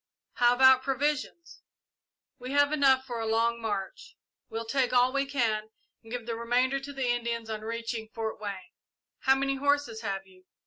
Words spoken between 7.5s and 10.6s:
on reaching Fort Wayne." "How many horses have you?"